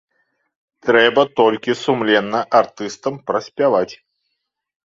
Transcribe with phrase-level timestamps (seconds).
[0.85, 3.91] Трэба толькі сумленна артыстам праспяваць.